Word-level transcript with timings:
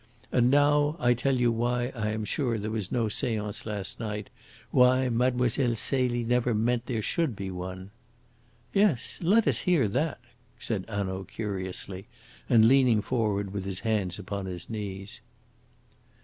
And 0.31 0.49
now 0.49 0.95
I 0.99 1.13
tell 1.13 1.35
you 1.39 1.51
why 1.51 1.89
I 1.93 2.09
am 2.09 2.25
sure 2.25 2.57
there 2.57 2.71
was 2.71 2.91
no 2.91 3.07
seance 3.07 3.67
last 3.67 3.99
night 3.99 4.31
why 4.71 5.09
Mlle. 5.09 5.47
Celie 5.75 6.23
never 6.23 6.55
meant 6.55 6.87
there 6.87 7.03
should 7.03 7.35
be 7.35 7.51
one." 7.51 7.91
"Yes, 8.73 9.19
let 9.21 9.47
us 9.47 9.59
hear 9.59 9.87
that," 9.89 10.19
said 10.57 10.85
Hanaud 10.89 11.25
curiously, 11.25 12.07
and 12.49 12.67
leaning 12.67 13.03
forward 13.03 13.53
with 13.53 13.65
his 13.65 13.81
hands 13.81 14.17
upon 14.17 14.47
his 14.47 14.71
knees. 14.71 15.21